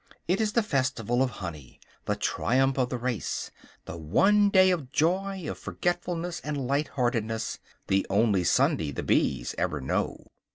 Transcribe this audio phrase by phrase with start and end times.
[0.27, 3.51] It is the festival of honey, the triumph of the race;
[3.85, 9.53] the one day of joy, of forgetfulness and light heartedness, the only Sunday the bees
[9.59, 10.25] ever know.